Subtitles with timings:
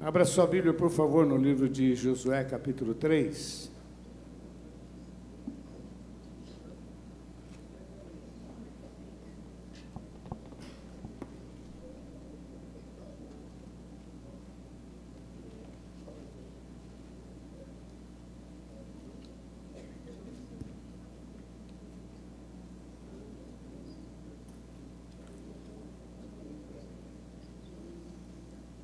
[0.00, 3.72] Abra sua Bíblia, por favor, no livro de Josué, capítulo 3.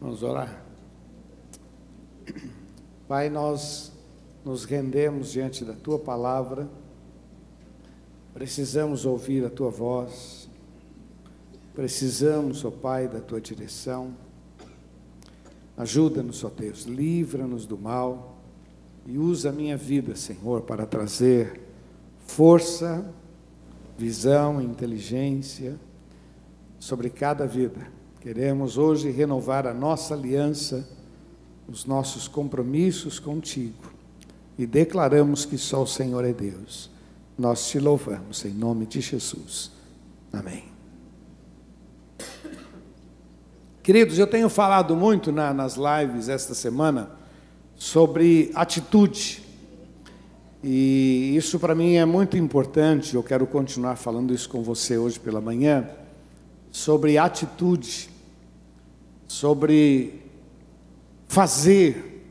[0.01, 0.64] Vamos orar.
[3.14, 3.93] Pai, nós
[4.45, 6.68] nos rendemos diante da tua palavra,
[8.32, 10.50] precisamos ouvir a tua voz,
[11.72, 14.17] precisamos, ó Pai, da tua direção.
[15.77, 18.36] Ajuda-nos, ó Deus, livra-nos do mal.
[19.07, 21.61] E usa a minha vida, Senhor, para trazer
[22.27, 23.08] força,
[23.96, 25.79] visão, inteligência
[26.81, 27.86] sobre cada vida.
[28.19, 30.85] Queremos hoje renovar a nossa aliança,
[31.68, 33.92] os nossos compromissos contigo
[34.58, 36.91] e declaramos que só o Senhor é Deus.
[37.36, 39.70] Nós te louvamos em nome de Jesus.
[40.33, 40.64] Amém.
[43.83, 47.11] Queridos, eu tenho falado muito na, nas lives esta semana
[47.75, 49.42] sobre atitude.
[50.62, 53.14] E isso para mim é muito importante.
[53.14, 55.88] Eu quero continuar falando isso com você hoje pela manhã
[56.70, 58.10] sobre atitude
[59.28, 60.23] sobre
[61.28, 62.27] fazer,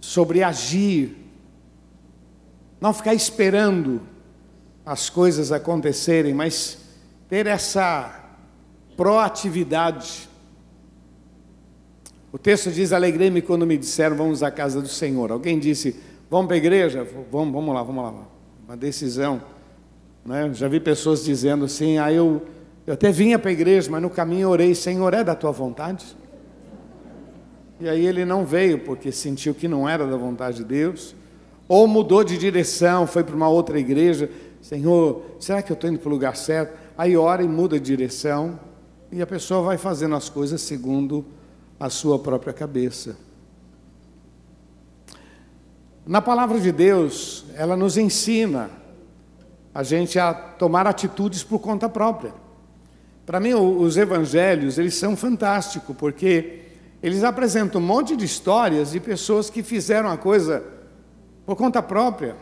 [0.00, 1.16] sobre agir,
[2.80, 4.00] não ficar esperando
[4.84, 6.78] as coisas acontecerem, mas
[7.28, 8.22] ter essa
[8.96, 10.28] proatividade.
[12.32, 15.32] O texto diz: Alegrei-me quando me disseram, vamos à casa do Senhor.
[15.32, 15.96] Alguém disse,
[16.30, 17.06] vamos para a igreja?
[17.30, 18.14] Vamos, vamos lá, vamos lá.
[18.66, 19.40] Uma decisão.
[20.24, 20.52] Né?
[20.52, 22.42] Já vi pessoas dizendo assim, ah, eu
[22.86, 26.04] eu até vinha para a igreja, mas no caminho orei, Senhor, é da tua vontade?
[27.80, 31.14] E aí ele não veio porque sentiu que não era da vontade de Deus,
[31.66, 35.98] ou mudou de direção, foi para uma outra igreja, Senhor, será que eu estou indo
[35.98, 36.78] para o lugar certo?
[36.96, 38.58] Aí ora e muda de direção,
[39.10, 41.24] e a pessoa vai fazendo as coisas segundo
[41.78, 43.16] a sua própria cabeça.
[46.06, 48.70] Na palavra de Deus, ela nos ensina
[49.74, 52.32] a gente a tomar atitudes por conta própria.
[53.26, 56.63] Para mim, os evangelhos, eles são fantásticos, porque
[57.04, 60.64] eles apresentam um monte de histórias de pessoas que fizeram a coisa
[61.44, 62.34] por conta própria.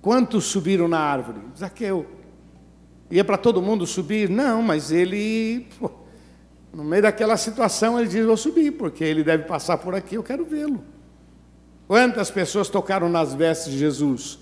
[0.00, 1.40] Quantos subiram na árvore?
[1.58, 2.06] Zaqueu.
[3.10, 4.30] Ia para todo mundo subir?
[4.30, 5.90] Não, mas ele, pô,
[6.72, 10.22] no meio daquela situação, ele diz: Vou subir, porque ele deve passar por aqui, eu
[10.22, 10.84] quero vê-lo.
[11.88, 14.38] Quantas pessoas tocaram nas vestes de Jesus?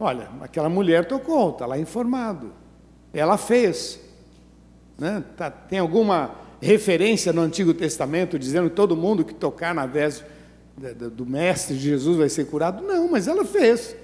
[0.00, 2.52] Olha, aquela mulher tocou, está lá informado.
[3.12, 4.00] Ela fez.
[4.98, 5.22] Né?
[5.36, 10.24] Tá, tem alguma referência no Antigo Testamento dizendo que todo mundo que tocar na veste
[11.12, 12.84] do Mestre Jesus vai ser curado?
[12.84, 13.96] Não, mas ela fez.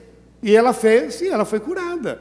[0.43, 2.21] E ela fez e ela foi curada.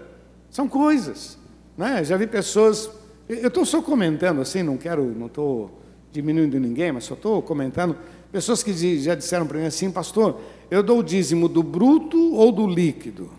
[0.50, 1.38] São coisas.
[1.78, 2.04] Né?
[2.04, 2.90] Já vi pessoas.
[3.28, 7.96] Eu estou só comentando assim, não quero, não estou diminuindo ninguém, mas só estou comentando.
[8.32, 10.40] Pessoas que já disseram para mim assim, pastor,
[10.70, 13.30] eu dou o dízimo do bruto ou do líquido?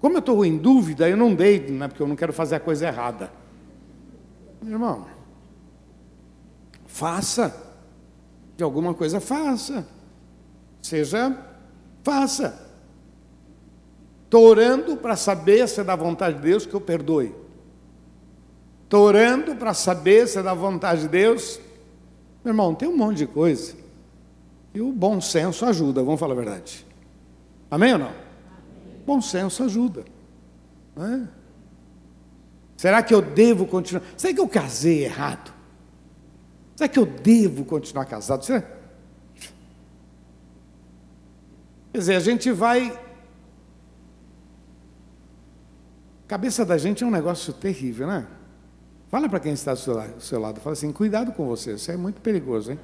[0.00, 2.60] Como eu estou em dúvida, eu não dei, né, porque eu não quero fazer a
[2.60, 3.30] coisa errada.
[4.66, 5.06] Irmão,
[6.92, 7.56] faça.
[8.56, 9.86] De alguma coisa, faça.
[10.82, 11.36] Seja,
[12.02, 12.70] faça.
[14.24, 17.34] Estou orando para saber se é da vontade de Deus que eu perdoe.
[18.84, 21.58] Estou orando para saber se é da vontade de Deus.
[22.44, 23.74] Meu irmão, tem um monte de coisa.
[24.74, 26.86] E o bom senso ajuda, vamos falar a verdade.
[27.70, 28.06] Amém ou não?
[28.06, 29.02] Amém.
[29.06, 30.04] Bom senso ajuda.
[30.96, 31.26] É?
[32.76, 34.02] Será que eu devo continuar?
[34.16, 35.51] Será que eu casei errado?
[36.82, 38.44] Será que eu devo continuar casado?
[38.44, 38.60] Será?
[41.92, 42.90] Quer dizer, a gente vai.
[46.24, 48.26] A cabeça da gente é um negócio terrível, né?
[49.08, 51.74] Fala para quem está do seu, lado, do seu lado, fala assim, cuidado com você,
[51.74, 52.80] isso é muito perigoso, hein?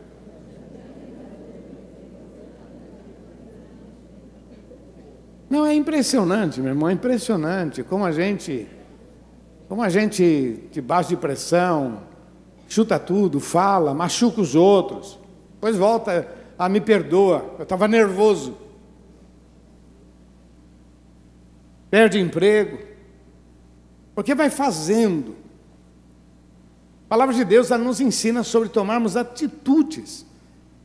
[5.51, 8.69] Não, é impressionante, meu irmão, é impressionante como a gente
[9.69, 12.07] como a gente, debaixo de pressão,
[12.69, 15.19] chuta tudo, fala, machuca os outros,
[15.55, 18.57] depois volta a me perdoa, eu estava nervoso.
[21.91, 22.79] Perde emprego,
[24.15, 25.35] porque vai fazendo.
[27.07, 30.27] A palavra de Deus nos ensina sobre tomarmos atitudes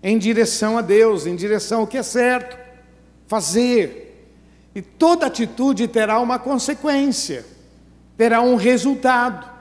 [0.02, 2.58] em direção a Deus, em direção ao que é certo,
[3.28, 4.32] fazer.
[4.74, 7.46] E toda atitude terá uma consequência
[8.18, 9.53] terá um resultado.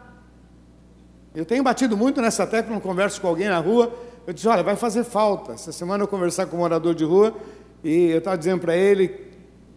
[1.35, 3.93] Eu tenho batido muito nessa tecla, não converso com alguém na rua,
[4.27, 5.53] eu disse, olha, vai fazer falta.
[5.53, 7.35] Essa semana eu conversar com um morador de rua
[7.83, 9.09] e eu estava dizendo para ele,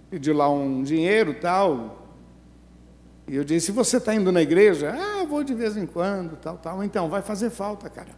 [0.09, 2.03] pediu lá um dinheiro tal.
[3.27, 6.35] E eu disse, se você está indo na igreja, ah, vou de vez em quando,
[6.35, 6.83] tal, tal.
[6.83, 8.09] Então, vai fazer falta, cara.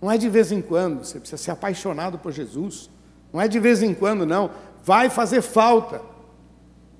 [0.00, 2.90] Não é de vez em quando, você precisa ser apaixonado por Jesus.
[3.32, 4.50] Não é de vez em quando, não.
[4.84, 6.00] Vai fazer falta.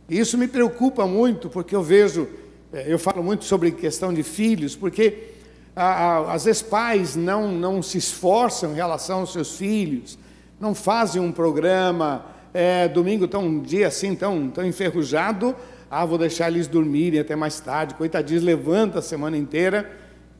[0.08, 2.26] E isso me preocupa muito, porque eu vejo,
[2.72, 5.33] é, eu falo muito sobre questão de filhos, porque
[5.76, 10.18] às vezes pais não, não se esforçam em relação aos seus filhos,
[10.60, 15.54] não fazem um programa, é, domingo estão um dia assim, tão, tão enferrujado,
[15.90, 19.90] ah, vou deixar eles dormirem até mais tarde, coitadinhos, levanta a semana inteira.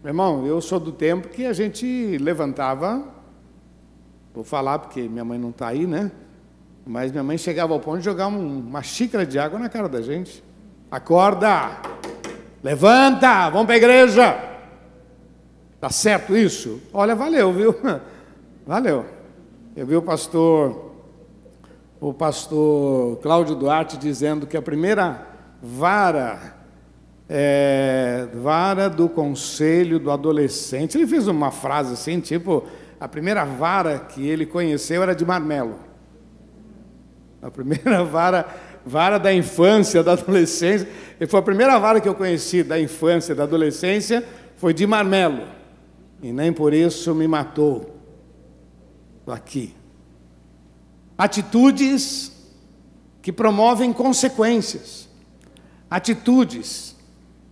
[0.03, 3.05] Meu irmão, eu sou do tempo que a gente levantava,
[4.33, 6.11] vou falar porque minha mãe não está aí, né?
[6.87, 9.89] Mas minha mãe chegava ao ponto de jogar um, uma xícara de água na cara
[9.89, 10.45] da gente.
[10.91, 11.81] Acorda!
[12.63, 13.49] Levanta!
[13.51, 14.54] Vamos para a igreja!
[15.85, 16.81] Tá certo isso?
[16.95, 17.77] Olha, valeu, viu?
[18.67, 19.05] Valeu.
[19.77, 20.95] Eu vi o pastor,
[22.01, 25.27] o pastor Cláudio Duarte dizendo que a primeira
[25.63, 26.57] vara,
[27.29, 30.97] é, vara do conselho do adolescente.
[30.97, 32.65] Ele fez uma frase assim, tipo,
[32.99, 35.79] a primeira vara que ele conheceu era de marmelo.
[37.43, 38.47] A primeira vara,
[38.87, 40.89] vara da infância, da adolescência,
[41.21, 44.25] e foi a primeira vara que eu conheci da infância, da adolescência,
[44.57, 45.63] foi de marmelo.
[46.25, 48.01] E nem por isso me matou.
[49.27, 49.75] Aqui.
[51.19, 52.33] Atitudes
[53.21, 55.07] que promovem consequências.
[55.91, 56.97] Atitudes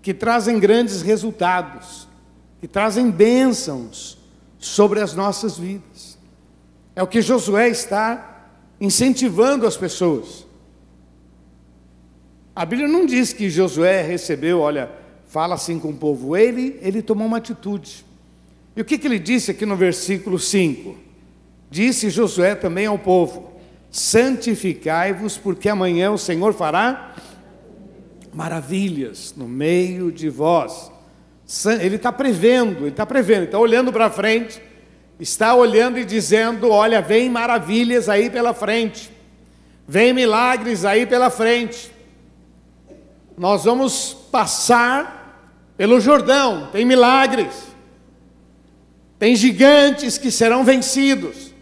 [0.01, 2.09] que trazem grandes resultados,
[2.63, 4.17] que trazem bênçãos
[4.59, 6.17] sobre as nossas vidas.
[6.97, 8.49] É o que Josué está
[8.81, 10.47] incentivando as pessoas.
[12.57, 14.91] A Bíblia não diz que Josué recebeu, olha,
[15.27, 16.35] fala assim com o povo.
[16.35, 18.11] Ele, ele tomou uma atitude.
[18.77, 20.97] E o que, que ele disse aqui no versículo 5?
[21.71, 23.53] Disse Josué também ao povo:
[23.91, 27.15] Santificai-vos, porque amanhã o Senhor fará
[28.33, 30.91] maravilhas no meio de vós.
[31.81, 34.61] Ele está prevendo, ele está prevendo, está olhando para frente
[35.23, 39.11] está olhando e dizendo: Olha, vem maravilhas aí pela frente,
[39.87, 41.93] vem milagres aí pela frente.
[43.39, 47.69] Nós vamos passar pelo Jordão, tem milagres,
[49.23, 51.55] tem gigantes que serão vencidos,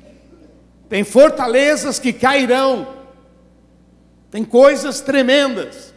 [0.88, 2.88] tem fortalezas que cairão,
[4.30, 5.92] tem coisas tremendas.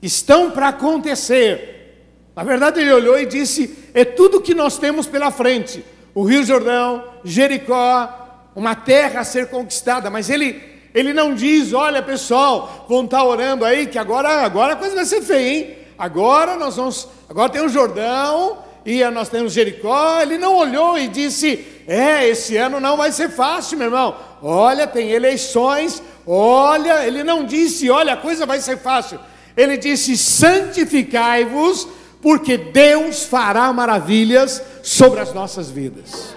[0.00, 2.06] Que estão para acontecer.
[2.34, 5.84] Na verdade, ele olhou e disse: É tudo que nós temos pela frente.
[6.14, 10.62] O Rio Jordão, Jericó, uma terra a ser conquistada, mas ele,
[10.94, 15.04] ele não diz, olha pessoal, vão estar orando aí que agora, agora a coisa vai
[15.04, 15.76] ser feia, hein?
[15.98, 20.20] Agora nós vamos, agora tem o Jordão e nós temos Jericó.
[20.20, 24.16] Ele não olhou e disse, é, esse ano não vai ser fácil, meu irmão.
[24.42, 26.02] Olha, tem eleições.
[26.26, 29.20] Olha, ele não disse, olha, a coisa vai ser fácil.
[29.56, 31.86] Ele disse, santificai-vos
[32.20, 36.34] porque Deus fará maravilhas sobre as nossas vidas.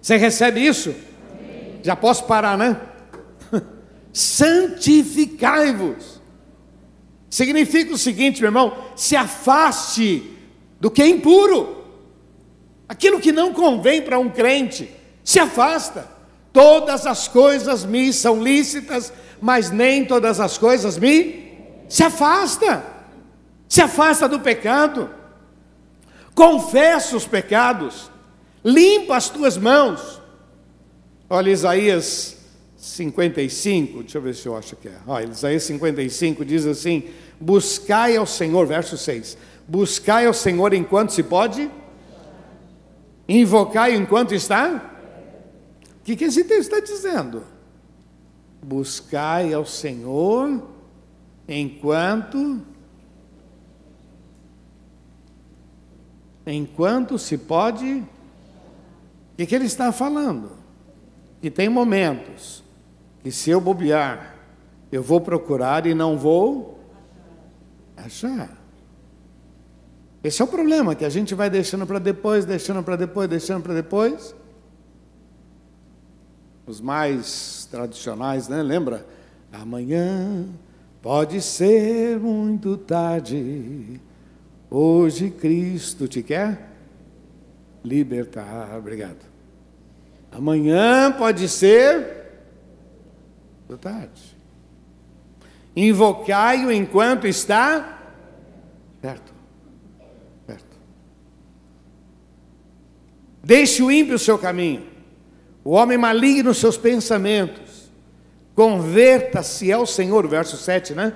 [0.00, 0.94] Você recebe isso?
[1.82, 2.80] Já posso parar, né?
[4.12, 6.20] Santificai-vos.
[7.30, 10.31] Significa o seguinte, meu irmão: se afaste
[10.82, 11.84] do que é impuro,
[12.88, 14.90] aquilo que não convém para um crente,
[15.22, 16.10] se afasta.
[16.52, 21.52] Todas as coisas me são lícitas, mas nem todas as coisas me
[21.88, 22.92] se afasta
[23.68, 25.08] se afasta do pecado,
[26.34, 28.10] confessa os pecados,
[28.62, 30.20] limpa as tuas mãos.
[31.30, 32.36] Olha Isaías
[32.76, 34.96] 55, deixa eu ver se eu acho que é.
[35.06, 37.04] Olha, Isaías 55 diz assim:
[37.40, 39.38] Buscai ao Senhor, verso 6.
[39.72, 41.70] Buscai ao Senhor enquanto se pode,
[43.26, 44.92] invocai enquanto está.
[45.96, 47.42] O que, que esse texto está dizendo?
[48.62, 50.62] Buscai ao Senhor
[51.48, 52.60] enquanto
[56.46, 57.94] enquanto se pode.
[57.94, 60.50] O que, que ele está falando?
[61.40, 62.62] Que tem momentos
[63.22, 64.36] que se eu bobear,
[64.92, 66.78] eu vou procurar e não vou
[67.96, 68.61] achar.
[70.22, 73.62] Esse é o problema, que a gente vai deixando para depois, deixando para depois, deixando
[73.62, 74.34] para depois.
[76.66, 78.62] Os mais tradicionais, né?
[78.62, 79.04] Lembra?
[79.52, 80.46] Amanhã
[81.02, 84.00] pode ser muito tarde
[84.74, 86.70] Hoje Cristo te quer
[87.84, 88.74] libertar.
[88.74, 89.18] Obrigado.
[90.30, 92.22] Amanhã pode ser
[93.82, 94.34] tarde.
[95.76, 97.98] Invocai-o enquanto está
[99.02, 99.31] perto.
[103.44, 104.84] Deixe o ímpio o seu caminho,
[105.64, 107.90] o homem maligno os seus pensamentos.
[108.54, 111.14] Converta-se ao Senhor, verso 7, né?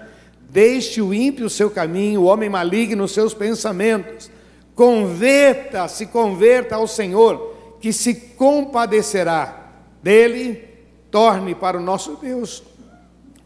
[0.49, 4.31] Deixe o ímpio o seu caminho, o homem maligno os seus pensamentos.
[4.75, 9.71] Converta, se converta ao Senhor, que se compadecerá
[10.03, 10.65] dele,
[11.11, 12.63] torne para o nosso Deus,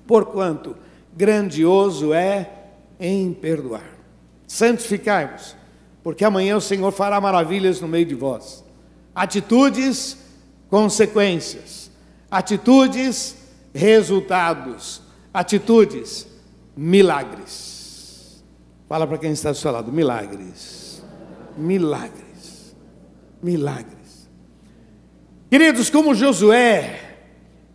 [0.07, 0.77] porquanto
[1.15, 2.51] grandioso é
[2.99, 3.99] em perdoar.
[4.47, 5.57] Santificai-vos,
[6.03, 8.65] porque amanhã o Senhor fará maravilhas no meio de vós.
[9.15, 10.17] Atitudes,
[10.69, 11.91] consequências.
[12.31, 13.37] Atitudes,
[13.75, 15.03] resultados.
[15.33, 16.27] Atitudes,
[16.77, 18.43] milagres.
[18.89, 21.03] Fala para quem está do seu lado: milagres.
[21.57, 22.75] Milagres.
[23.43, 24.29] Milagres.
[25.51, 27.17] Queridos, como Josué,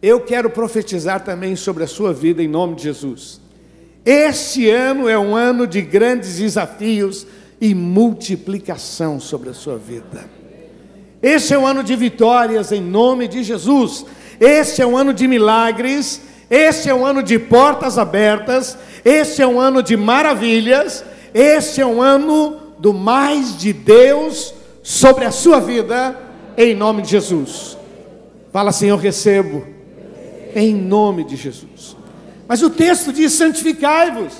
[0.01, 3.41] eu quero profetizar também sobre a sua vida em nome de Jesus.
[4.05, 7.25] Este ano é um ano de grandes desafios
[7.59, 10.29] e multiplicação sobre a sua vida.
[11.25, 14.05] Este é um ano de vitórias em nome de Jesus.
[14.39, 16.21] Este é um ano de milagres.
[16.51, 18.77] Este é um ano de portas abertas.
[19.03, 21.03] Este é um ano de maravilhas.
[21.33, 24.53] Este é um ano do mais de Deus
[24.83, 26.15] sobre a sua vida,
[26.55, 27.75] em nome de Jesus.
[28.53, 29.65] Fala assim: Eu recebo,
[30.53, 31.97] em nome de Jesus.
[32.47, 34.31] Mas o texto diz: santificai-vos.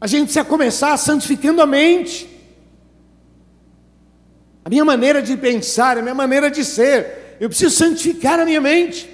[0.00, 2.33] A gente precisa começar santificando a mente.
[4.64, 7.36] A minha maneira de pensar, a minha maneira de ser.
[7.38, 9.10] Eu preciso santificar a minha mente.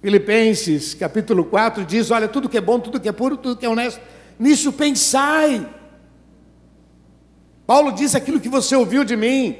[0.00, 3.66] Filipenses capítulo 4 diz: Olha, tudo que é bom, tudo que é puro, tudo que
[3.66, 4.00] é honesto,
[4.38, 5.66] nisso pensai.
[7.66, 9.56] Paulo diz aquilo que você ouviu de mim,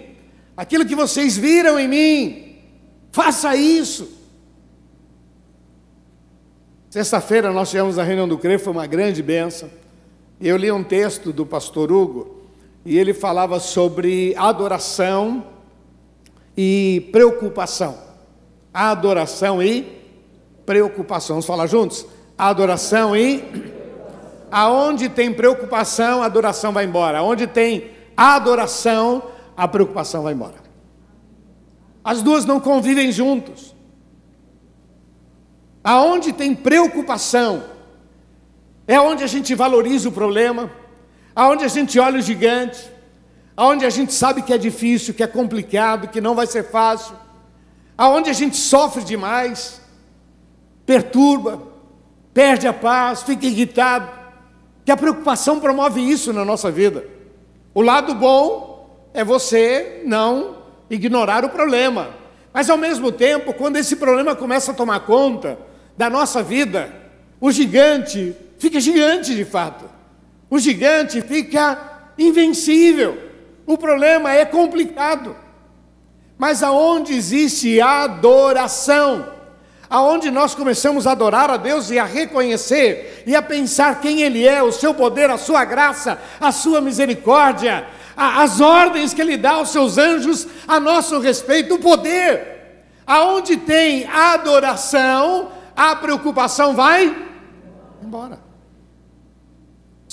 [0.57, 2.57] aquilo que vocês viram em mim,
[3.11, 4.09] faça isso.
[6.91, 9.69] Sexta-feira nós tivemos a reunião do CRE, foi uma grande benção.
[10.41, 12.44] Eu li um texto do pastor Hugo,
[12.85, 15.45] e ele falava sobre adoração
[16.57, 17.99] e preocupação.
[18.73, 19.83] Adoração e
[20.67, 21.37] preocupação.
[21.37, 22.07] Vamos falar juntos?
[22.37, 23.43] Adoração e.
[24.51, 27.19] Aonde tem preocupação, a adoração vai embora.
[27.19, 29.23] Aonde tem adoração,
[29.57, 30.63] a preocupação vai embora.
[32.05, 33.75] As duas não convivem juntos.
[35.83, 37.65] Aonde tem preocupação,
[38.87, 40.71] é onde a gente valoriza o problema
[41.35, 42.91] aonde a gente olha o gigante,
[43.57, 47.15] aonde a gente sabe que é difícil, que é complicado, que não vai ser fácil,
[47.97, 49.81] aonde a gente sofre demais,
[50.85, 51.63] perturba,
[52.33, 54.09] perde a paz, fica irritado,
[54.85, 57.07] que a preocupação promove isso na nossa vida.
[57.73, 60.57] O lado bom é você não
[60.91, 62.11] ignorar o problema,
[62.53, 65.59] mas ao mesmo tempo, quando esse problema começa a tomar conta
[65.97, 66.93] da nossa vida,
[67.41, 69.94] o gigante fica gigante de fato.
[70.51, 71.79] O gigante fica
[72.19, 73.19] invencível.
[73.67, 75.37] O problema é complicado.
[76.37, 79.33] Mas aonde existe adoração,
[79.89, 84.47] aonde nós começamos a adorar a Deus e a reconhecer e a pensar quem Ele
[84.47, 87.87] é, o seu poder, a sua graça, a sua misericórdia,
[88.17, 92.53] as ordens que Ele dá aos seus anjos a nosso respeito, o poder.
[93.07, 97.15] Aonde tem adoração, a preocupação vai
[98.03, 98.44] embora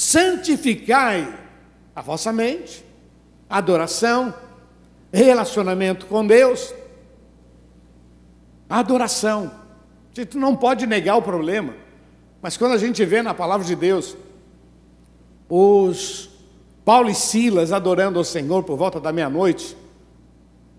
[0.01, 1.31] santificai
[1.95, 2.83] a vossa mente,
[3.47, 4.33] adoração,
[5.13, 6.73] relacionamento com Deus,
[8.67, 9.51] adoração.
[10.11, 11.75] A gente não pode negar o problema,
[12.41, 14.17] mas quando a gente vê na palavra de Deus
[15.47, 16.31] os
[16.83, 19.77] Paulo e Silas adorando ao Senhor por volta da meia-noite,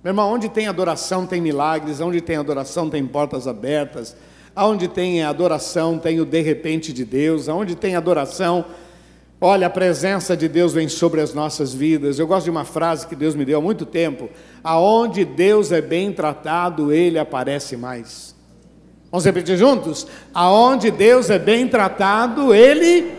[0.02, 4.16] meu irmão, onde tem adoração tem milagres, onde tem adoração tem portas abertas,
[4.56, 8.64] onde tem adoração tem o de repente de Deus, onde tem adoração
[9.44, 12.16] Olha, a presença de Deus vem sobre as nossas vidas.
[12.16, 14.30] Eu gosto de uma frase que Deus me deu há muito tempo:
[14.62, 18.36] aonde Deus é bem tratado, ele aparece mais.
[19.10, 20.06] Vamos repetir juntos?
[20.32, 23.12] Aonde Deus é bem tratado, ele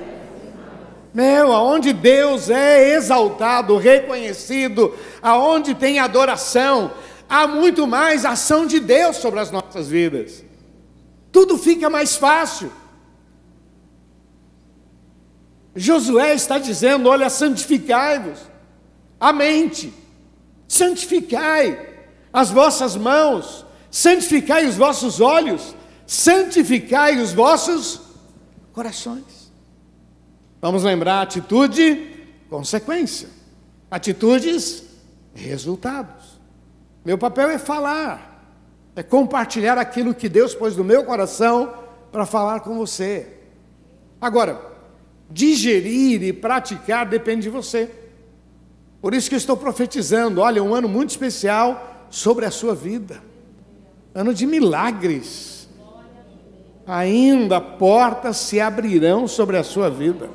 [1.13, 6.91] meu, aonde Deus é exaltado, reconhecido, aonde tem adoração,
[7.27, 10.41] há muito mais ação de Deus sobre as nossas vidas.
[11.33, 12.71] Tudo fica mais fácil.
[15.75, 18.39] Josué está dizendo: olha, santificai-vos,
[19.19, 19.93] a mente,
[20.67, 21.93] santificai
[22.31, 25.75] as vossas mãos, santificai os vossos olhos,
[26.05, 28.01] santificai os vossos
[28.71, 29.51] corações.
[30.61, 32.11] Vamos lembrar atitude,
[32.49, 33.29] consequência.
[33.91, 34.83] Atitudes,
[35.33, 36.39] resultados.
[37.03, 38.55] Meu papel é falar,
[38.95, 41.73] é compartilhar aquilo que Deus pôs no meu coração
[42.11, 43.27] para falar com você.
[44.21, 44.72] Agora,
[45.33, 47.89] digerir e praticar depende de você.
[49.01, 53.21] Por isso que eu estou profetizando, olha, um ano muito especial sobre a sua vida.
[54.13, 55.67] Ano de milagres.
[56.85, 60.29] Ainda portas se abrirão sobre a sua vida.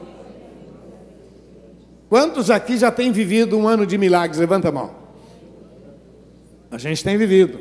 [2.08, 4.40] Quantos aqui já têm vivido um ano de milagres?
[4.40, 4.90] Levanta a mão.
[6.70, 7.60] A gente tem vivido.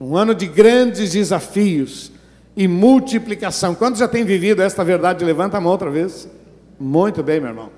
[0.00, 2.12] Um ano de grandes desafios
[2.56, 3.74] e multiplicação.
[3.74, 5.24] Quantos já têm vivido esta verdade?
[5.24, 6.26] Levanta a mão outra vez.
[6.80, 7.70] Muito bem, meu irmão.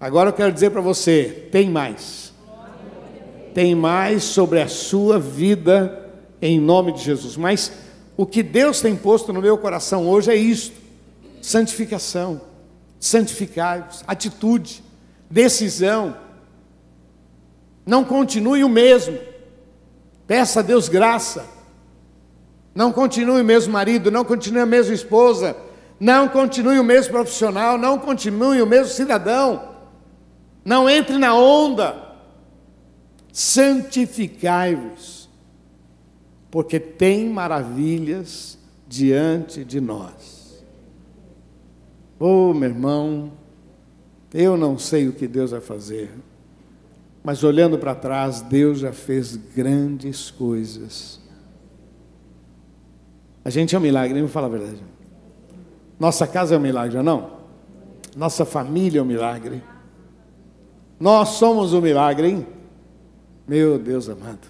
[0.00, 2.32] Agora eu quero dizer para você: tem mais.
[3.54, 6.08] Tem mais sobre a sua vida,
[6.42, 7.36] em nome de Jesus.
[7.36, 7.72] Mas
[8.16, 10.76] o que Deus tem posto no meu coração hoje é isto:
[11.40, 12.40] santificação,
[12.98, 14.82] santificai-vos, atitude,
[15.30, 16.16] decisão.
[17.86, 19.18] Não continue o mesmo.
[20.26, 21.59] Peça a Deus graça.
[22.74, 25.56] Não continue o mesmo marido, não continue a mesma esposa,
[25.98, 29.70] não continue o mesmo profissional, não continue o mesmo cidadão.
[30.64, 32.08] Não entre na onda.
[33.32, 35.28] Santificai-vos,
[36.50, 38.58] porque tem maravilhas
[38.88, 40.64] diante de nós.
[42.18, 43.32] Oh, meu irmão,
[44.34, 46.10] eu não sei o que Deus vai fazer,
[47.22, 51.20] mas olhando para trás, Deus já fez grandes coisas.
[53.44, 54.82] A gente é um milagre, vou falar a verdade.
[55.98, 57.30] Nossa casa é um milagre, não?
[58.14, 59.62] É Nossa família é um milagre.
[60.98, 62.46] Nós somos um milagre, hein?
[63.48, 64.46] Meu Deus amado.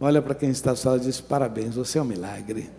[0.00, 2.70] Olha para quem está só e diz: parabéns, você é um milagre.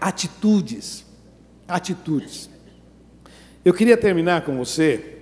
[0.00, 1.04] Atitudes,
[1.68, 2.51] atitudes.
[3.64, 5.18] Eu queria terminar com você,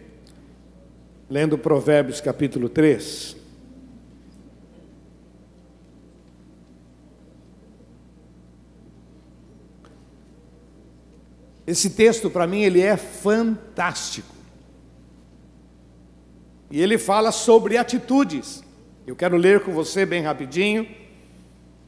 [1.28, 3.36] lendo Provérbios capítulo 3.
[11.66, 14.34] Esse texto para mim ele é fantástico.
[16.70, 18.64] E ele fala sobre atitudes.
[19.06, 20.88] Eu quero ler com você bem rapidinho.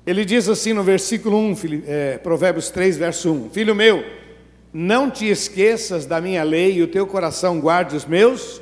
[0.04, 1.54] Ele diz assim no versículo 1,
[1.86, 4.04] é, Provérbios 3, verso 1: Filho meu,
[4.72, 8.60] não te esqueças da minha lei e o teu coração guarde os meus.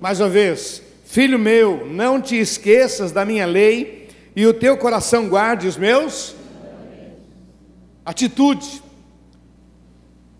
[0.00, 5.28] Mais uma vez, filho meu, não te esqueças da minha lei e o teu coração
[5.28, 6.34] guarde os meus.
[8.04, 8.82] Atitude.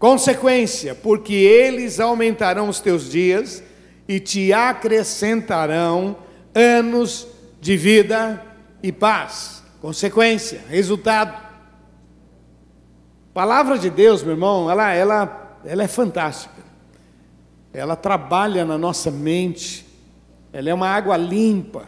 [0.00, 3.62] Consequência, porque eles aumentarão os teus dias
[4.08, 6.16] e te acrescentarão
[6.52, 7.28] anos
[7.60, 8.44] de vida
[8.82, 9.62] e paz.
[9.80, 11.51] Consequência, resultado.
[13.32, 16.62] Palavra de Deus, meu irmão, ela, ela, ela é fantástica.
[17.72, 19.86] Ela trabalha na nossa mente.
[20.52, 21.86] Ela é uma água limpa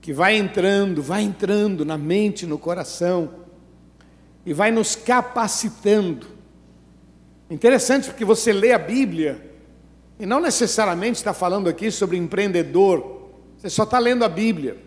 [0.00, 3.30] que vai entrando, vai entrando na mente, no coração
[4.44, 6.32] e vai nos capacitando
[7.52, 9.50] Interessante porque você lê a Bíblia
[10.18, 14.78] e não necessariamente está falando aqui sobre empreendedor, você só está lendo a Bíblia.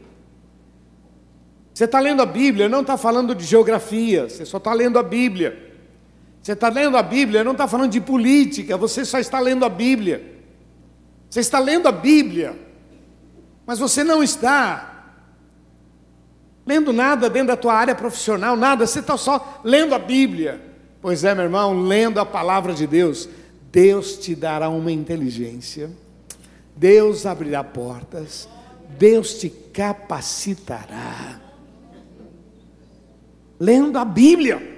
[1.72, 5.04] Você está lendo a Bíblia, não está falando de geografia, você só está lendo a
[5.04, 5.75] Bíblia.
[6.46, 9.70] Você está lendo a Bíblia, não está falando de política, você só está lendo a
[9.70, 10.44] Bíblia.
[11.28, 12.56] Você está lendo a Bíblia,
[13.66, 15.16] mas você não está
[16.64, 20.62] lendo nada dentro da tua área profissional, nada, você está só lendo a Bíblia.
[21.02, 23.28] Pois é, meu irmão, lendo a palavra de Deus,
[23.72, 25.90] Deus te dará uma inteligência,
[26.76, 28.48] Deus abrirá portas,
[29.00, 31.42] Deus te capacitará.
[33.60, 34.75] Lendo a Bíblia.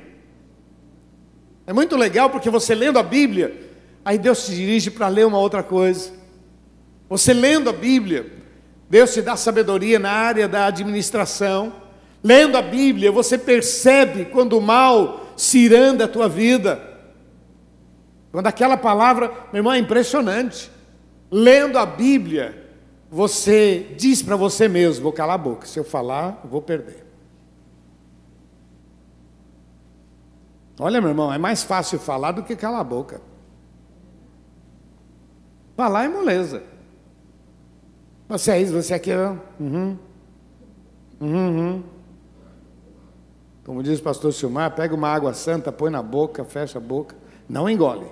[1.67, 3.53] É muito legal porque você lendo a Bíblia,
[4.05, 6.13] aí Deus te dirige para ler uma outra coisa.
[7.09, 8.25] Você lendo a Bíblia,
[8.89, 11.73] Deus te dá sabedoria na área da administração.
[12.23, 16.81] Lendo a Bíblia, você percebe quando o mal ciranda a tua vida.
[18.31, 20.71] Quando aquela palavra, meu irmão, é impressionante.
[21.29, 22.65] Lendo a Bíblia,
[23.11, 27.06] você diz para você mesmo: vou calar a boca, se eu falar, vou perder.
[30.79, 33.19] Olha, meu irmão, é mais fácil falar do que calar a boca.
[35.75, 36.63] Falar é moleza.
[38.29, 39.41] Você é isso, você é aquilo.
[39.59, 39.97] Uhum.
[41.19, 41.29] Uhum.
[41.29, 41.83] uhum.
[43.65, 47.15] Como diz o pastor Silmar, pega uma água santa, põe na boca, fecha a boca,
[47.49, 48.07] não engole.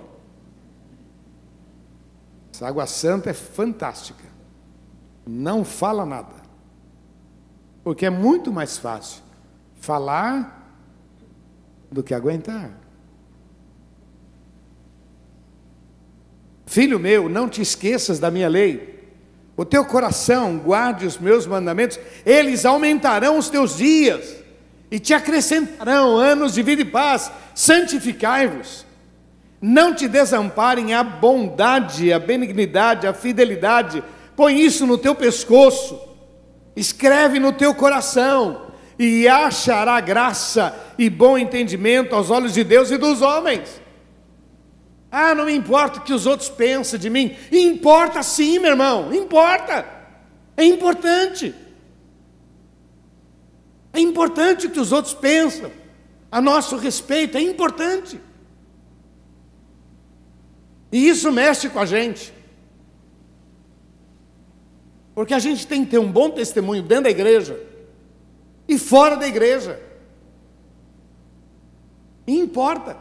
[2.53, 4.25] Essa água santa é fantástica.
[5.25, 6.35] Não fala nada.
[7.83, 9.23] Porque é muito mais fácil
[9.75, 10.64] falar
[11.91, 12.71] do que aguentar.
[16.65, 18.95] Filho meu, não te esqueças da minha lei.
[19.55, 24.35] O teu coração guarde os meus mandamentos, eles aumentarão os teus dias
[24.91, 27.31] e te acrescentarão anos de vida e paz.
[27.53, 28.85] Santificai-vos.
[29.61, 34.03] Não te desamparem a bondade, a benignidade, a fidelidade.
[34.35, 35.99] Põe isso no teu pescoço.
[36.75, 38.65] Escreve no teu coração
[38.97, 43.81] e achará graça e bom entendimento aos olhos de Deus e dos homens.
[45.11, 47.35] Ah, não me importa o que os outros pensam de mim.
[47.51, 49.85] Importa sim, meu irmão, importa.
[50.57, 51.53] É importante.
[53.93, 55.71] É importante o que os outros pensam
[56.31, 58.19] a nosso respeito, é importante.
[60.91, 62.33] E isso mexe com a gente.
[65.13, 67.57] Porque a gente tem que ter um bom testemunho dentro da igreja
[68.67, 69.79] e fora da igreja.
[72.27, 72.97] E importa.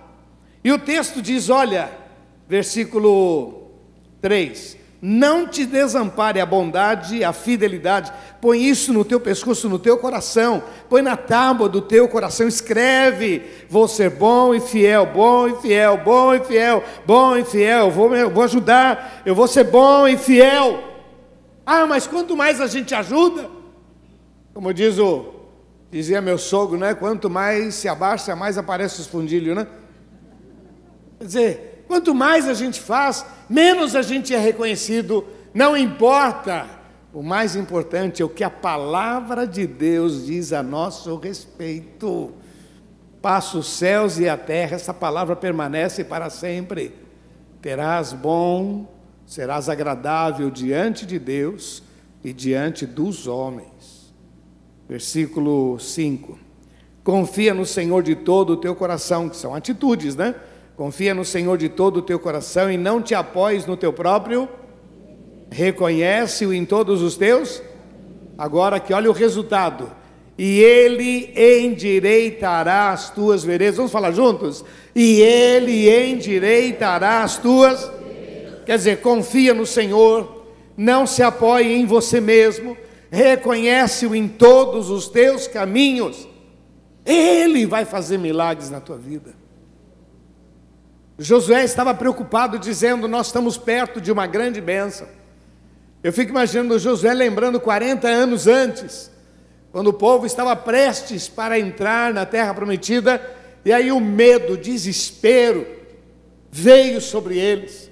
[0.62, 1.90] E o texto diz: olha,
[2.48, 3.70] versículo
[4.20, 9.98] 3: Não te desampare a bondade, a fidelidade, põe isso no teu pescoço, no teu
[9.98, 15.56] coração, põe na tábua do teu coração, escreve: Vou ser bom e fiel, bom e
[15.60, 20.16] fiel, bom e fiel, bom e fiel, vou, vou ajudar, eu vou ser bom e
[20.16, 20.82] fiel.
[21.66, 23.50] Ah, mas quanto mais a gente ajuda,
[24.52, 25.33] como diz o
[25.90, 26.94] Dizia meu sogro, né?
[26.94, 29.66] Quanto mais se abaixa, mais aparece os fundilhos, né?
[31.18, 35.24] Quer dizer, quanto mais a gente faz, menos a gente é reconhecido.
[35.52, 36.66] Não importa.
[37.12, 42.32] O mais importante é o que a palavra de Deus diz a nosso respeito.
[43.22, 46.92] Passa os céus e a terra, essa palavra permanece para sempre.
[47.62, 48.92] Terás bom,
[49.24, 51.82] serás agradável diante de Deus
[52.22, 53.73] e diante dos homens.
[54.88, 56.38] Versículo 5.
[57.02, 60.34] Confia no Senhor de todo o teu coração, que são atitudes, né?
[60.76, 64.48] Confia no Senhor de todo o teu coração e não te apoies no teu próprio.
[65.50, 67.62] Reconhece-o em todos os teus.
[68.36, 69.90] Agora que olha o resultado.
[70.36, 73.76] E ele endireitará as tuas veredas.
[73.76, 74.64] Vamos falar juntos?
[74.94, 77.88] E ele endireitará as tuas.
[78.66, 82.76] Quer dizer, confia no Senhor, não se apoie em você mesmo,
[83.14, 86.28] reconhece-o em todos os teus caminhos,
[87.06, 89.32] ele vai fazer milagres na tua vida.
[91.16, 95.06] Josué estava preocupado, dizendo: Nós estamos perto de uma grande bênção.
[96.02, 99.10] Eu fico imaginando Josué lembrando 40 anos antes,
[99.70, 103.22] quando o povo estava prestes para entrar na terra prometida,
[103.64, 105.64] e aí o medo, o desespero
[106.50, 107.90] veio sobre eles.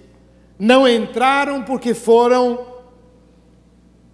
[0.59, 2.72] Não entraram porque foram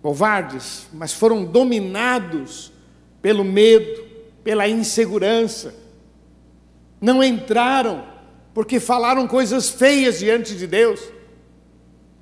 [0.08, 2.72] covardes, mas foram dominados
[3.20, 4.06] pelo medo,
[4.42, 5.74] pela insegurança.
[6.98, 8.06] Não entraram
[8.54, 10.98] porque falaram coisas feias diante de Deus.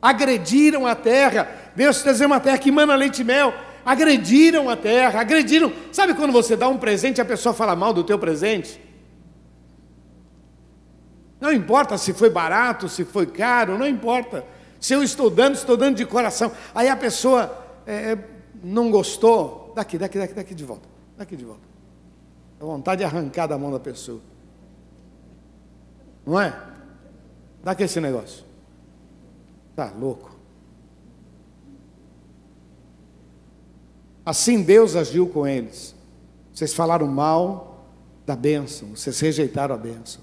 [0.02, 1.48] Agrediram a terra.
[1.76, 3.54] Deus está dizendo uma terra que mana leite e mel.
[3.84, 5.72] Agrediram a terra, agrediram.
[5.92, 8.80] Sabe quando você dá um presente e a pessoa fala mal do teu presente?
[11.40, 14.44] Não importa se foi barato, se foi caro, não importa.
[14.80, 16.50] Se eu estou dando, estou dando de coração.
[16.74, 18.28] Aí a pessoa é, é,
[18.62, 21.66] não gostou, daqui, daqui, daqui, daqui de volta, daqui de volta.
[22.58, 24.20] Dá vontade de arrancar da mão da pessoa.
[26.24, 26.58] Não é?
[27.62, 28.44] Daqui esse negócio.
[29.74, 30.34] Tá louco.
[34.24, 35.94] Assim Deus agiu com eles.
[36.52, 37.86] Vocês falaram mal
[38.24, 40.20] da bênção, vocês rejeitaram a bênção.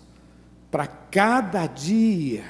[0.69, 2.43] Para cada dia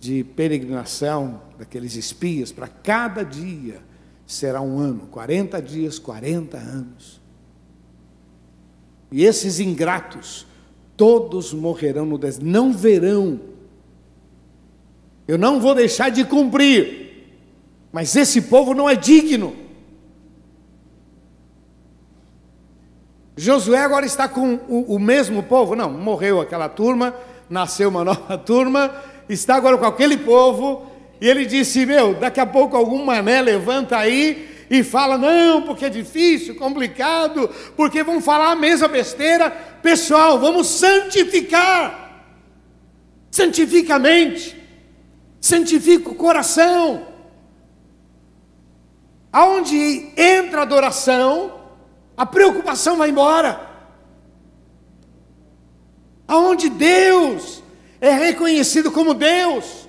[0.00, 3.80] de peregrinação daqueles espias, para cada dia,
[4.28, 7.18] será um ano, 40 dias, 40 anos.
[9.10, 10.46] E esses ingratos,
[10.98, 13.40] todos morrerão no deserto, não verão.
[15.26, 17.26] Eu não vou deixar de cumprir,
[17.90, 19.56] mas esse povo não é digno.
[23.34, 27.14] Josué agora está com o, o mesmo povo, não, morreu aquela turma,
[27.48, 28.94] nasceu uma nova turma,
[29.26, 33.96] está agora com aquele povo, e ele disse: Meu, daqui a pouco algum mané levanta
[33.96, 39.50] aí e fala: Não, porque é difícil, complicado, porque vão falar a mesma besteira.
[39.82, 42.06] Pessoal, vamos santificar.
[43.30, 44.56] Santifica a mente,
[45.40, 47.06] santifica o coração.
[49.32, 51.60] Aonde entra a adoração,
[52.16, 53.68] a preocupação vai embora.
[56.26, 57.62] Aonde Deus
[58.00, 59.87] é reconhecido como Deus,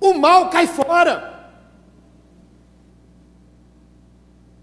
[0.00, 1.50] o mal cai fora.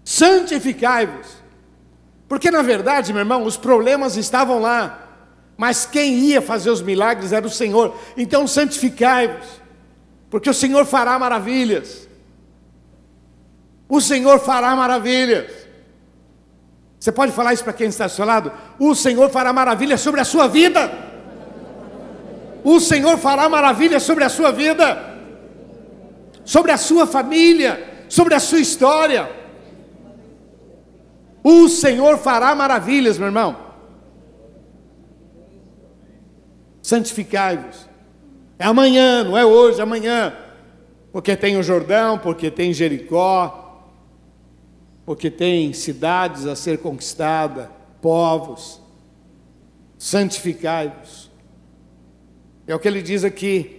[0.04, 1.38] Santificai-vos.
[2.28, 5.06] Porque na verdade, meu irmão, os problemas estavam lá,
[5.56, 7.96] mas quem ia fazer os milagres era o Senhor.
[8.16, 9.46] Então santificai-vos,
[10.28, 12.08] porque o Senhor fará maravilhas.
[13.88, 15.50] O Senhor fará maravilhas.
[17.00, 18.52] Você pode falar isso para quem está ao seu lado?
[18.78, 20.90] O Senhor fará maravilha sobre a sua vida.
[22.62, 25.07] O Senhor fará maravilha sobre a sua vida,
[26.48, 29.30] sobre a sua família, sobre a sua história.
[31.44, 33.54] O Senhor fará maravilhas, meu irmão.
[36.80, 37.86] Santificai-vos.
[38.58, 40.34] É amanhã, não é hoje, é amanhã.
[41.12, 43.84] Porque tem o Jordão, porque tem Jericó,
[45.04, 48.80] porque tem cidades a ser conquistada, povos.
[49.98, 51.30] Santificai-vos.
[52.66, 53.77] É o que ele diz aqui.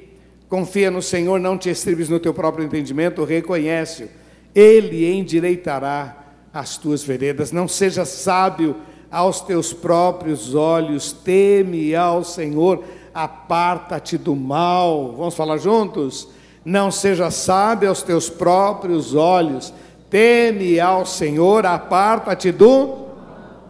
[0.49, 4.09] Confia no Senhor, não te estribes no teu próprio entendimento, reconhece-o.
[4.53, 6.17] Ele endireitará
[6.51, 7.51] as tuas veredas.
[7.51, 8.75] Não seja sábio
[9.11, 12.83] aos teus próprios olhos, teme ao Senhor,
[13.13, 15.13] aparta-te do mal.
[15.15, 16.27] Vamos falar juntos?
[16.65, 19.71] Não seja sábio aos teus próprios olhos,
[20.09, 23.09] Teme ao Senhor, aparta-te do.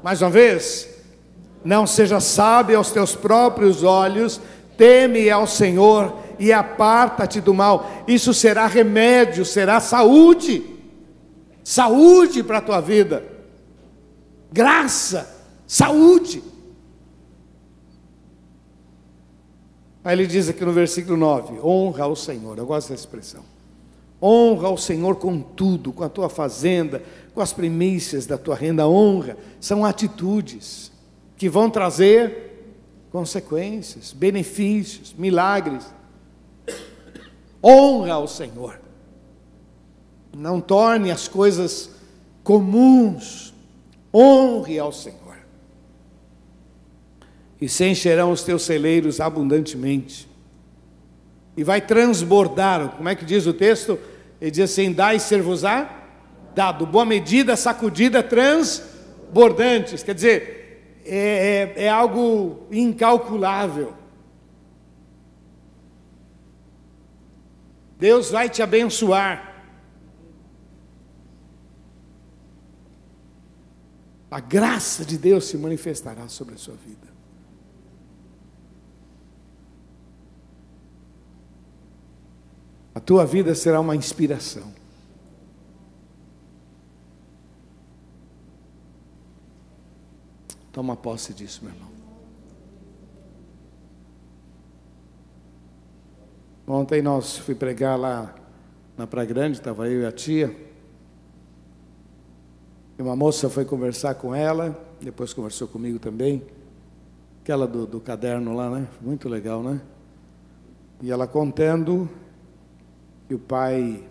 [0.02, 0.88] Mais uma vez.
[1.66, 4.40] Não seja sábio aos teus próprios olhos,
[4.78, 7.90] teme ao Senhor e aparta-te do mal.
[8.08, 10.64] Isso será remédio, será saúde.
[11.64, 13.24] Saúde para a tua vida.
[14.52, 15.30] Graça,
[15.68, 16.42] saúde.
[20.04, 22.58] Aí ele diz aqui no versículo 9: honra ao Senhor.
[22.58, 23.44] Eu gosto dessa expressão.
[24.22, 28.88] Honra ao Senhor com tudo, com a tua fazenda, com as primícias da tua renda.
[28.88, 30.92] Honra são atitudes
[31.38, 32.50] que vão trazer
[33.12, 35.86] consequências, benefícios, milagres.
[37.64, 38.80] Honra ao Senhor.
[40.36, 41.90] Não torne as coisas
[42.44, 43.54] comuns.
[44.14, 45.20] Honre ao Senhor.
[47.60, 50.28] E se encherão os teus celeiros abundantemente
[51.58, 52.90] e vai transbordar.
[52.96, 54.00] Como é que diz o texto?
[54.40, 56.00] Ele diz assim: dai ser-vos-á
[56.56, 60.04] dado, boa medida, sacudida, transbordantes.
[60.04, 63.94] Quer dizer, é, é, é algo incalculável.
[68.00, 69.50] Deus vai te abençoar.
[74.32, 77.10] A graça de Deus se manifestará sobre a sua vida.
[82.96, 84.72] A tua vida será uma inspiração.
[90.72, 91.89] Toma posse disso, meu irmão.
[96.72, 98.36] Ontem nós fui pregar lá
[98.96, 100.56] na Praia Grande, estava eu e a tia.
[102.96, 106.44] E uma moça foi conversar com ela, depois conversou comigo também.
[107.42, 108.88] Aquela do, do caderno lá, né?
[109.02, 109.82] Muito legal, né?
[111.02, 112.08] E ela contando
[113.28, 114.04] e o pai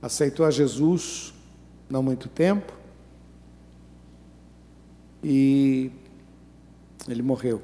[0.00, 1.34] aceitou a Jesus
[1.88, 2.72] não muito tempo
[5.20, 5.90] e
[7.08, 7.60] ele morreu.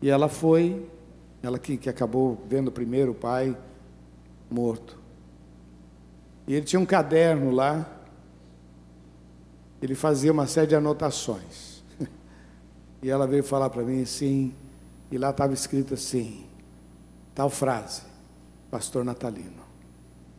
[0.00, 0.88] E ela foi,
[1.46, 3.56] ela que, que acabou vendo primeiro o pai
[4.50, 4.98] morto.
[6.46, 8.00] E ele tinha um caderno lá,
[9.80, 11.76] ele fazia uma série de anotações.
[13.02, 14.52] E ela veio falar para mim assim,
[15.12, 16.46] e lá estava escrito assim,
[17.34, 18.02] tal frase
[18.70, 19.64] pastor natalino.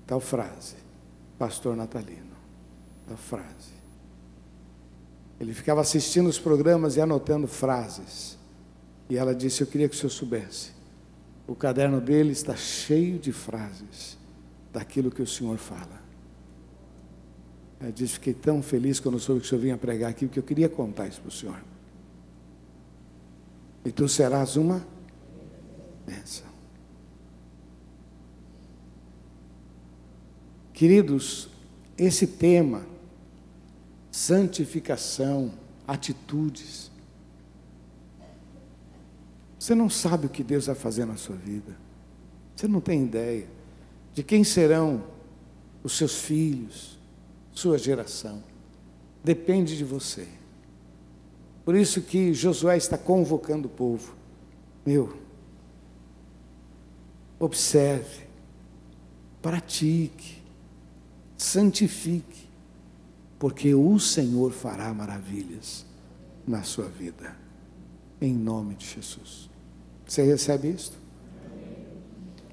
[0.05, 0.75] Tal frase,
[1.37, 2.35] pastor natalino.
[3.07, 3.77] Tal frase.
[5.39, 8.37] Ele ficava assistindo os programas e anotando frases.
[9.09, 10.76] E ela disse: Eu queria que o senhor soubesse.
[11.47, 14.17] O caderno dele está cheio de frases
[14.73, 16.01] daquilo que o senhor fala.
[17.79, 20.43] Ela disse: Fiquei tão feliz quando soube que o senhor vinha pregar aqui, porque eu
[20.43, 21.63] queria contar isso para o senhor.
[23.85, 24.85] E tu serás uma
[26.05, 26.45] bênção.
[30.73, 31.49] Queridos,
[31.97, 32.85] esse tema,
[34.11, 35.51] santificação,
[35.87, 36.91] atitudes,
[39.59, 41.77] você não sabe o que Deus vai fazer na sua vida,
[42.55, 43.47] você não tem ideia
[44.13, 45.03] de quem serão
[45.83, 46.97] os seus filhos,
[47.51, 48.43] sua geração,
[49.23, 50.27] depende de você.
[51.63, 54.15] Por isso que Josué está convocando o povo,
[54.85, 55.17] meu,
[57.39, 58.25] observe,
[59.41, 60.41] pratique,
[61.37, 62.47] santifique,
[63.37, 65.85] porque o Senhor fará maravilhas
[66.47, 67.35] na sua vida,
[68.19, 69.46] em nome de Jesus.
[70.07, 70.97] Você recebe isto?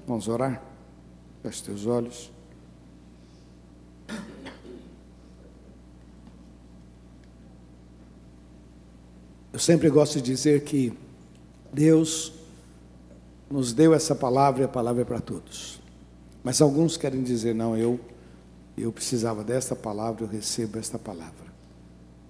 [0.05, 0.61] Vamos orar?
[1.41, 2.31] Feche teus olhos.
[9.53, 10.91] Eu sempre gosto de dizer que
[11.71, 12.33] Deus
[13.49, 15.79] nos deu essa palavra e a palavra é para todos.
[16.43, 17.99] Mas alguns querem dizer, não, eu
[18.77, 21.45] eu precisava desta palavra, eu recebo esta palavra.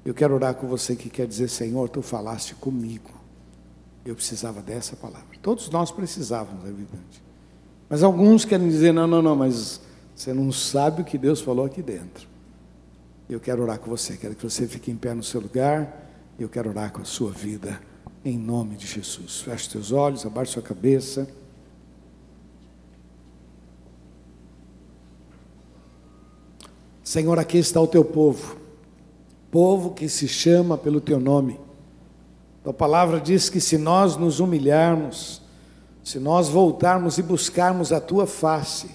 [0.05, 3.09] Eu quero orar com você que quer dizer, Senhor, tu falaste comigo.
[4.05, 5.25] Eu precisava dessa palavra.
[5.41, 7.23] Todos nós precisávamos, é evidente.
[7.89, 9.81] Mas alguns querem dizer, não, não, não, mas
[10.15, 12.27] você não sabe o que Deus falou aqui dentro.
[13.27, 16.03] Eu quero orar com você, quero que você fique em pé no seu lugar.
[16.39, 17.81] Eu quero orar com a sua vida,
[18.23, 19.41] em nome de Jesus.
[19.41, 21.27] Feche seus olhos, abaixe sua cabeça.
[27.03, 28.57] Senhor, aqui está o teu povo,
[29.49, 31.59] povo que se chama pelo teu nome.
[32.65, 35.41] A palavra diz que se nós nos humilharmos,
[36.03, 38.89] se nós voltarmos e buscarmos a tua face,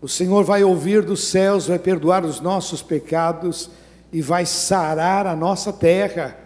[0.00, 3.70] o Senhor vai ouvir dos céus, vai perdoar os nossos pecados
[4.12, 6.36] e vai sarar a nossa terra.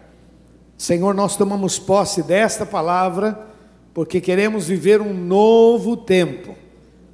[0.79, 3.47] Senhor, nós tomamos posse desta palavra
[3.93, 6.55] porque queremos viver um novo tempo.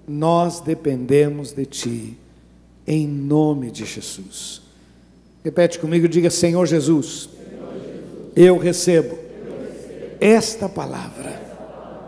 [0.07, 2.19] Nós dependemos de Ti
[2.87, 4.63] em nome de Jesus.
[5.45, 7.29] Repete comigo, diga: Senhor Jesus,
[8.35, 9.22] eu recebo
[10.23, 11.43] esta palavra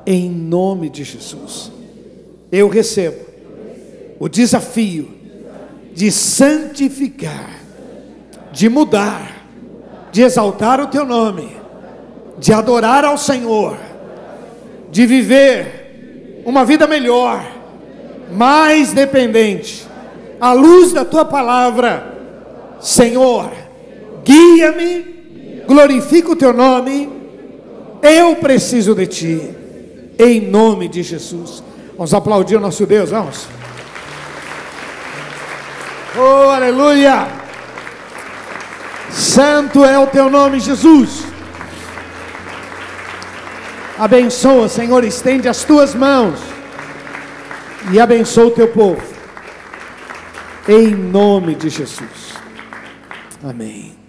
[0.06, 1.72] em nome de Jesus.
[2.52, 3.24] Eu recebo
[4.20, 5.10] o desafio
[5.92, 7.50] de santificar,
[8.52, 9.46] de mudar,
[10.12, 11.56] de exaltar o teu nome,
[12.38, 13.76] de adorar ao Senhor,
[14.92, 17.44] de viver uma vida melhor,
[18.32, 19.84] mais dependente
[20.40, 22.14] à luz da tua palavra,
[22.80, 23.50] Senhor,
[24.24, 27.23] guia-me, glorifica o teu nome,
[28.04, 29.50] eu preciso de ti,
[30.18, 31.62] em nome de Jesus.
[31.96, 33.48] Vamos aplaudir o nosso Deus, vamos.
[36.16, 37.26] Oh, aleluia!
[39.10, 41.24] Santo é o teu nome, Jesus.
[43.98, 46.38] Abençoa, Senhor, estende as tuas mãos
[47.90, 49.14] e abençoa o teu povo
[50.68, 52.34] em nome de Jesus.
[53.42, 54.03] Amém.